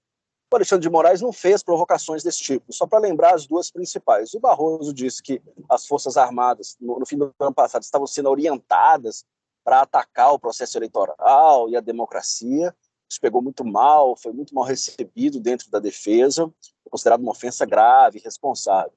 O 0.52 0.56
Alexandre 0.56 0.84
de 0.84 0.90
Moraes 0.90 1.22
não 1.22 1.34
fez 1.34 1.64
provocações 1.64 2.24
desse 2.24 2.40
tipo, 2.40 2.72
só 2.72 2.86
para 2.86 3.00
lembrar 3.00 3.34
as 3.34 3.46
duas 3.46 3.72
principais. 3.72 4.34
O 4.34 4.40
Barroso 4.40 4.94
disse 4.94 5.22
que 5.22 5.42
as 5.68 5.86
Forças 5.86 6.18
Armadas, 6.18 6.78
no, 6.80 7.00
no 7.00 7.06
fim 7.06 7.18
do 7.18 7.34
ano 7.40 7.54
passado, 7.54 7.84
estavam 7.84 8.08
sendo 8.08 8.30
orientadas 8.30 9.26
para 9.64 9.82
atacar 9.82 10.34
o 10.34 10.40
processo 10.40 10.78
eleitoral 10.78 11.70
e 11.70 11.76
a 11.76 11.82
democracia. 11.82 12.74
Isso 13.10 13.20
pegou 13.20 13.42
muito 13.42 13.66
mal, 13.66 14.16
foi 14.16 14.32
muito 14.32 14.54
mal 14.54 14.64
recebido 14.64 15.40
dentro 15.40 15.70
da 15.70 15.80
defesa, 15.80 16.50
considerado 16.90 17.22
uma 17.22 17.32
ofensa 17.32 17.66
grave, 17.66 18.20
responsável. 18.20 18.94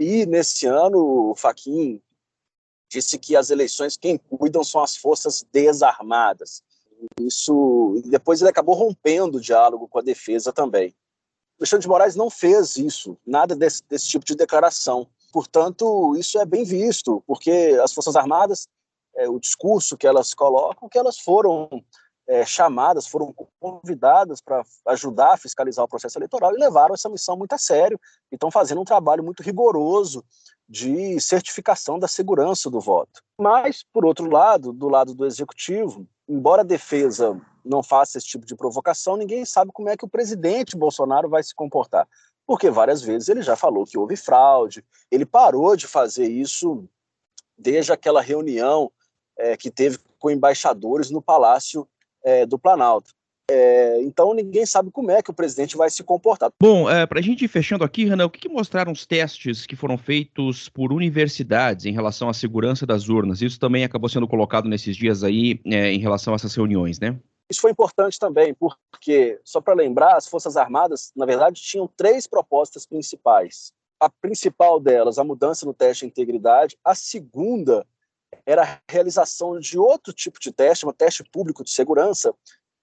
E 0.00 0.26
nesse 0.26 0.66
ano, 0.66 1.30
o 1.30 1.34
Faquin 1.34 2.00
disse 2.88 3.18
que 3.18 3.36
as 3.36 3.50
eleições 3.50 3.96
quem 3.96 4.16
cuidam 4.16 4.64
são 4.64 4.82
as 4.82 4.96
forças 4.96 5.44
desarmadas. 5.52 6.62
Isso 7.20 8.00
depois 8.06 8.40
ele 8.40 8.50
acabou 8.50 8.74
rompendo 8.74 9.38
o 9.38 9.40
diálogo 9.40 9.88
com 9.88 9.98
a 9.98 10.02
defesa 10.02 10.52
também. 10.52 10.94
O 11.58 11.62
Alexandre 11.62 11.82
de 11.82 11.88
Moraes 11.88 12.16
não 12.16 12.30
fez 12.30 12.76
isso, 12.76 13.16
nada 13.26 13.54
desse, 13.54 13.82
desse 13.88 14.06
tipo 14.06 14.24
de 14.24 14.36
declaração. 14.36 15.08
Portanto, 15.32 16.16
isso 16.16 16.38
é 16.38 16.46
bem 16.46 16.64
visto, 16.64 17.22
porque 17.26 17.78
as 17.82 17.92
Forças 17.92 18.16
Armadas, 18.16 18.68
é, 19.16 19.28
o 19.28 19.38
discurso 19.38 19.96
que 19.96 20.06
elas 20.06 20.32
colocam, 20.32 20.88
que 20.88 20.98
elas 20.98 21.18
foram 21.18 21.68
é, 22.28 22.44
chamadas, 22.44 23.06
foram 23.06 23.34
convidadas 23.58 24.42
para 24.42 24.62
ajudar 24.88 25.32
a 25.32 25.36
fiscalizar 25.38 25.84
o 25.84 25.88
processo 25.88 26.18
eleitoral 26.18 26.52
e 26.54 26.60
levaram 26.60 26.94
essa 26.94 27.08
missão 27.08 27.36
muito 27.36 27.54
a 27.54 27.58
sério 27.58 27.98
e 28.30 28.34
estão 28.34 28.50
fazendo 28.50 28.82
um 28.82 28.84
trabalho 28.84 29.24
muito 29.24 29.42
rigoroso 29.42 30.22
de 30.68 31.18
certificação 31.18 31.98
da 31.98 32.06
segurança 32.06 32.68
do 32.68 32.78
voto. 32.78 33.22
Mas, 33.40 33.82
por 33.82 34.04
outro 34.04 34.30
lado, 34.30 34.70
do 34.74 34.88
lado 34.88 35.14
do 35.14 35.24
executivo, 35.24 36.06
embora 36.28 36.60
a 36.60 36.64
defesa 36.64 37.40
não 37.64 37.82
faça 37.82 38.18
esse 38.18 38.26
tipo 38.26 38.44
de 38.44 38.54
provocação, 38.54 39.16
ninguém 39.16 39.46
sabe 39.46 39.70
como 39.72 39.88
é 39.88 39.96
que 39.96 40.04
o 40.04 40.08
presidente 40.08 40.76
Bolsonaro 40.76 41.30
vai 41.30 41.42
se 41.42 41.54
comportar. 41.54 42.06
Porque 42.46 42.70
várias 42.70 43.00
vezes 43.00 43.30
ele 43.30 43.40
já 43.40 43.56
falou 43.56 43.86
que 43.86 43.96
houve 43.96 44.16
fraude, 44.16 44.84
ele 45.10 45.24
parou 45.24 45.74
de 45.74 45.86
fazer 45.86 46.28
isso 46.28 46.84
desde 47.56 47.90
aquela 47.90 48.20
reunião 48.20 48.92
é, 49.38 49.56
que 49.56 49.70
teve 49.70 49.98
com 50.18 50.30
embaixadores 50.30 51.10
no 51.10 51.22
Palácio 51.22 51.88
é, 52.28 52.44
do 52.44 52.58
Planalto. 52.58 53.10
É, 53.50 54.02
então 54.02 54.34
ninguém 54.34 54.66
sabe 54.66 54.90
como 54.90 55.10
é 55.10 55.22
que 55.22 55.30
o 55.30 55.34
presidente 55.34 55.74
vai 55.74 55.88
se 55.88 56.04
comportar. 56.04 56.50
Bom, 56.60 56.90
é, 56.90 57.06
para 57.06 57.18
a 57.18 57.22
gente 57.22 57.46
ir 57.46 57.48
fechando 57.48 57.82
aqui, 57.82 58.04
Renan, 58.04 58.26
o 58.26 58.30
que, 58.30 58.40
que, 58.40 58.48
mostraram 58.48 58.92
os 58.92 59.06
testes 59.06 59.64
que 59.64 59.74
foram 59.74 59.96
feitos 59.96 60.68
por 60.68 60.92
universidades 60.92 61.86
em 61.86 61.92
relação 61.92 62.28
à 62.28 62.34
segurança 62.34 62.84
das 62.84 63.08
urnas? 63.08 63.40
Isso 63.40 63.58
também 63.58 63.84
acabou 63.84 64.10
sendo 64.10 64.28
colocado 64.28 64.68
nesses 64.68 64.94
dias 64.94 65.24
aí 65.24 65.58
é, 65.64 65.90
em 65.90 65.98
relação 65.98 66.34
a 66.34 66.36
essas 66.36 66.54
reuniões, 66.54 67.00
né? 67.00 67.18
Isso 67.50 67.62
foi 67.62 67.70
importante 67.70 68.18
também, 68.18 68.52
porque, 68.52 69.40
só 69.42 69.58
para 69.58 69.72
lembrar, 69.72 70.18
as 70.18 70.28
Forças 70.28 70.54
Armadas, 70.54 71.10
na 71.16 71.24
verdade, 71.24 71.62
tinham 71.62 71.88
três 71.96 72.26
propostas 72.26 72.84
principais. 72.84 73.72
A 73.98 74.10
principal 74.10 74.78
delas, 74.78 75.18
a 75.18 75.24
mudança 75.24 75.64
no 75.64 75.72
teste 75.72 76.04
de 76.04 76.10
integridade. 76.10 76.76
A 76.84 76.94
segunda 76.94 77.86
era 78.46 78.64
a 78.64 78.80
realização 78.90 79.58
de 79.58 79.78
outro 79.78 80.12
tipo 80.12 80.40
de 80.40 80.52
teste, 80.52 80.86
um 80.86 80.92
teste 80.92 81.24
público 81.24 81.62
de 81.62 81.70
segurança, 81.70 82.34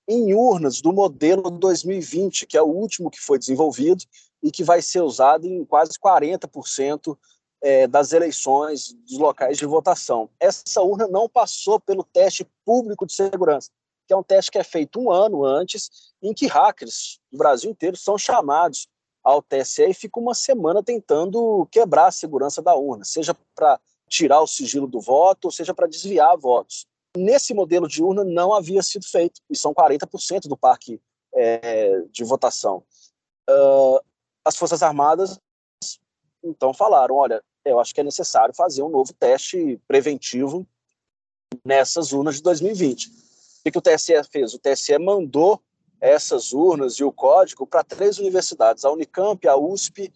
em 0.07 0.33
urnas 0.33 0.81
do 0.81 0.93
modelo 0.93 1.49
2020, 1.49 2.45
que 2.45 2.57
é 2.57 2.61
o 2.61 2.67
último 2.67 3.09
que 3.09 3.19
foi 3.19 3.39
desenvolvido 3.39 4.03
e 4.43 4.51
que 4.51 4.63
vai 4.63 4.81
ser 4.81 5.01
usado 5.01 5.47
em 5.47 5.65
quase 5.65 5.93
40% 5.93 7.17
é, 7.61 7.87
das 7.87 8.11
eleições 8.11 8.93
dos 8.93 9.17
locais 9.17 9.57
de 9.57 9.65
votação. 9.65 10.29
Essa 10.39 10.81
urna 10.81 11.07
não 11.07 11.27
passou 11.27 11.79
pelo 11.79 12.03
teste 12.03 12.47
público 12.63 13.07
de 13.07 13.13
segurança, 13.13 13.71
que 14.07 14.13
é 14.13 14.17
um 14.17 14.21
teste 14.21 14.51
que 14.51 14.59
é 14.59 14.63
feito 14.63 14.99
um 14.99 15.11
ano 15.11 15.43
antes, 15.43 16.13
em 16.21 16.33
que 16.33 16.45
hackers 16.45 17.19
do 17.31 17.39
Brasil 17.39 17.71
inteiro 17.71 17.97
são 17.97 18.17
chamados 18.17 18.87
ao 19.23 19.41
TSE 19.41 19.89
e 19.89 19.93
ficam 19.95 20.21
uma 20.21 20.35
semana 20.35 20.83
tentando 20.83 21.67
quebrar 21.71 22.07
a 22.07 22.11
segurança 22.11 22.61
da 22.61 22.75
urna, 22.75 23.03
seja 23.03 23.35
para 23.55 23.79
tirar 24.09 24.41
o 24.41 24.47
sigilo 24.47 24.87
do 24.87 24.99
voto, 24.99 25.45
ou 25.45 25.51
seja 25.51 25.73
para 25.73 25.87
desviar 25.87 26.37
votos. 26.37 26.85
Nesse 27.17 27.53
modelo 27.53 27.87
de 27.87 28.03
urna 28.03 28.23
não 28.23 28.53
havia 28.53 28.81
sido 28.81 29.05
feito, 29.05 29.41
e 29.49 29.57
são 29.57 29.73
40% 29.73 30.47
do 30.47 30.57
parque 30.57 31.01
é, 31.33 32.01
de 32.11 32.23
votação. 32.23 32.83
Uh, 33.49 33.99
as 34.43 34.55
Forças 34.55 34.83
Armadas 34.83 35.39
então 36.43 36.73
falaram: 36.73 37.15
olha, 37.15 37.43
eu 37.63 37.79
acho 37.79 37.93
que 37.93 38.01
é 38.01 38.03
necessário 38.03 38.53
fazer 38.53 38.83
um 38.83 38.89
novo 38.89 39.13
teste 39.13 39.79
preventivo 39.87 40.65
nessas 41.63 42.13
urnas 42.13 42.35
de 42.35 42.43
2020. 42.43 43.09
O 43.65 43.71
que 43.71 43.77
o 43.77 43.81
TSE 43.81 44.13
fez? 44.31 44.53
O 44.53 44.59
TSE 44.59 44.97
mandou 44.99 45.61
essas 45.99 46.53
urnas 46.53 46.95
e 46.95 47.03
o 47.03 47.11
código 47.11 47.65
para 47.65 47.83
três 47.83 48.19
universidades, 48.19 48.85
a 48.85 48.91
Unicamp, 48.91 49.47
a 49.47 49.57
USP 49.57 50.13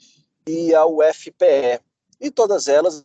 e 0.47 0.75
a 0.75 0.85
UFPE. 0.85 1.81
E 2.21 2.29
todas 2.29 2.67
elas 2.67 3.03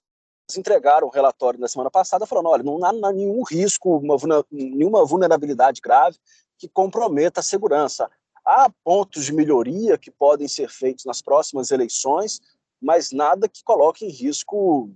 entregaram 0.56 1.08
um 1.08 1.10
relatório 1.10 1.58
na 1.58 1.68
semana 1.68 1.90
passada 1.90 2.26
falando, 2.26 2.48
olha, 2.48 2.62
não 2.62 2.84
há 2.84 3.12
nenhum 3.12 3.42
risco, 3.42 3.96
uma, 3.96 4.16
nenhuma 4.50 5.04
vulnerabilidade 5.04 5.80
grave 5.80 6.18
que 6.58 6.68
comprometa 6.68 7.40
a 7.40 7.42
segurança. 7.42 8.10
Há 8.44 8.70
pontos 8.84 9.24
de 9.24 9.32
melhoria 9.32 9.96
que 9.96 10.10
podem 10.10 10.46
ser 10.46 10.68
feitos 10.68 11.06
nas 11.06 11.22
próximas 11.22 11.70
eleições, 11.70 12.40
mas 12.80 13.10
nada 13.10 13.48
que 13.48 13.64
coloque 13.64 14.04
em 14.04 14.10
risco 14.10 14.90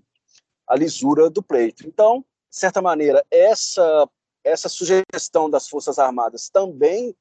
a 0.66 0.76
lisura 0.76 1.30
do 1.30 1.42
pleito. 1.42 1.86
Então, 1.86 2.20
de 2.50 2.56
certa 2.56 2.82
maneira, 2.82 3.24
essa, 3.30 4.08
essa 4.44 4.68
sugestão 4.68 5.48
das 5.48 5.66
Forças 5.68 5.98
Armadas 5.98 6.50
também 6.50 7.16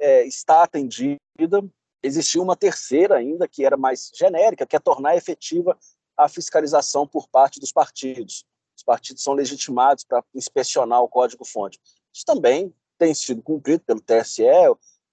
é, 0.00 0.26
está 0.26 0.64
atendida. 0.64 1.18
Existiu 2.02 2.42
uma 2.42 2.56
terceira 2.56 3.16
ainda, 3.16 3.46
que 3.46 3.64
era 3.64 3.76
mais 3.76 4.10
genérica, 4.14 4.66
que 4.66 4.74
é 4.74 4.80
tornar 4.80 5.16
efetiva 5.16 5.78
a 6.18 6.28
fiscalização 6.28 7.06
por 7.06 7.28
parte 7.28 7.60
dos 7.60 7.72
partidos. 7.72 8.44
Os 8.76 8.82
partidos 8.82 9.22
são 9.22 9.34
legitimados 9.34 10.04
para 10.04 10.24
inspecionar 10.34 11.00
o 11.00 11.08
código-fonte. 11.08 11.80
Isso 12.12 12.24
também 12.26 12.74
tem 12.98 13.14
sido 13.14 13.40
cumprido 13.40 13.84
pelo 13.84 14.00
TSE, 14.00 14.42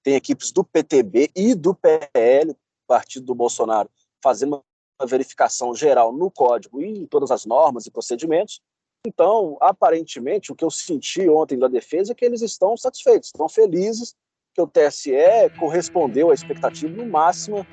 tem 0.03 0.15
equipes 0.15 0.51
do 0.51 0.63
PTB 0.63 1.31
e 1.35 1.53
do 1.53 1.75
PL, 1.75 2.55
partido 2.87 3.25
do 3.25 3.35
Bolsonaro, 3.35 3.89
fazendo 4.23 4.63
uma 4.99 5.07
verificação 5.07 5.75
geral 5.75 6.11
no 6.11 6.31
código 6.31 6.81
e 6.81 6.99
em 6.99 7.05
todas 7.05 7.29
as 7.29 7.45
normas 7.45 7.85
e 7.85 7.91
procedimentos. 7.91 8.61
Então, 9.05 9.57
aparentemente, 9.61 10.51
o 10.51 10.55
que 10.55 10.65
eu 10.65 10.71
senti 10.71 11.29
ontem 11.29 11.59
da 11.59 11.67
defesa 11.67 12.11
é 12.11 12.15
que 12.15 12.25
eles 12.25 12.41
estão 12.41 12.75
satisfeitos, 12.75 13.29
estão 13.29 13.47
felizes 13.47 14.15
que 14.53 14.61
o 14.61 14.67
TSE 14.67 15.11
correspondeu 15.59 16.31
à 16.31 16.33
expectativa 16.33 16.95
no 16.95 17.05
máximo 17.05 17.65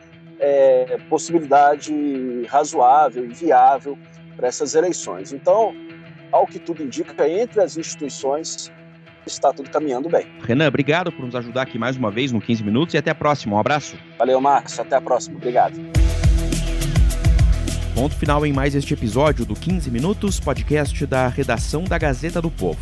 é, 0.43 0.99
possibilidade 1.09 1.93
razoável 2.49 3.25
e 3.25 3.29
viável 3.29 3.97
para 4.37 4.49
essas 4.49 4.75
eleições. 4.75 5.33
Então, 5.33 5.73
ao 6.33 6.47
que 6.47 6.59
tudo 6.59 6.83
indica, 6.83 7.29
entre 7.29 7.61
as 7.61 7.77
instituições 7.77 8.73
está 9.25 9.53
tudo 9.53 9.71
caminhando 9.71 10.09
bem. 10.09 10.27
Renan, 10.43 10.67
obrigado 10.67 11.13
por 11.13 11.25
nos 11.25 11.37
ajudar 11.37 11.63
aqui 11.63 11.79
mais 11.79 11.97
uma 11.97 12.11
vez 12.11 12.33
no 12.33 12.41
15 12.41 12.65
Minutos 12.65 12.95
e 12.95 12.99
até 12.99 13.13
a 13.13 13.15
próxima. 13.15 13.55
Um 13.55 13.59
abraço. 13.61 13.97
Valeu, 14.19 14.41
Marcos. 14.41 14.79
Até 14.81 14.97
a 14.97 15.01
próxima. 15.01 15.37
Obrigado. 15.37 15.75
Ponto 17.95 18.17
final 18.17 18.45
em 18.45 18.53
mais 18.53 18.75
este 18.75 18.95
episódio 18.95 19.47
do 19.47 19.55
15 19.55 19.93
Minutos, 19.93 20.41
podcast 20.41 21.07
da 21.07 21.29
redação 21.29 21.85
da 21.85 21.99
Gazeta 21.99 22.43
do 22.43 22.51
Povo. 22.51 22.81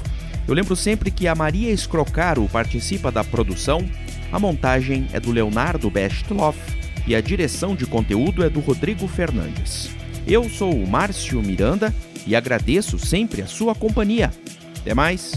Eu 0.49 0.55
lembro 0.55 0.75
sempre 0.75 1.11
que 1.11 1.29
a 1.29 1.35
Maria 1.35 1.71
Escrocaro 1.71 2.49
participa 2.49 3.13
da 3.13 3.23
produção, 3.23 3.87
a 4.33 4.39
montagem 4.39 5.09
é 5.13 5.21
do 5.21 5.31
Leonardo 5.31 5.91
Bestloff 5.91 6.80
e 7.11 7.15
a 7.17 7.21
direção 7.21 7.75
de 7.75 7.87
conteúdo 7.87 8.45
é 8.45 8.49
do 8.49 8.61
Rodrigo 8.61 9.09
Fernandes. 9.09 9.91
Eu 10.29 10.49
sou 10.49 10.73
o 10.73 10.87
Márcio 10.87 11.43
Miranda 11.43 11.93
e 12.25 12.37
agradeço 12.37 13.01
sempre 13.01 13.43
a 13.43 13.49
sua 13.49 13.75
companhia. 13.75 14.31
Até 14.79 14.95
mais! 14.95 15.33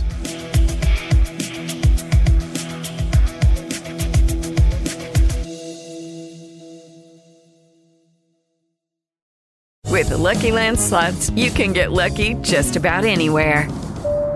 With 9.90 10.10
the 10.10 10.16
Lucky 10.16 10.52
Land 10.52 10.78
slots, 10.78 11.32
you 11.36 11.50
can 11.52 11.74
get 11.74 11.92
lucky 11.92 12.36
just 12.44 12.76
about 12.76 13.04
anywhere. 13.04 13.68